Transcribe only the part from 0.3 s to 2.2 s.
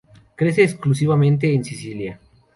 Crece exclusivamente en Sicilia.